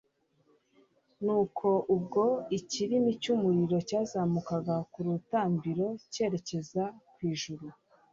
[1.23, 2.23] nuko, ubwo
[2.59, 7.65] ikirimi cy'umuriro cyazamukaga ku rutambiro cyerekeza ku ijuru